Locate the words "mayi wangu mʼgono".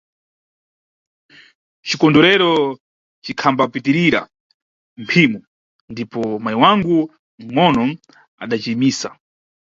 6.43-7.83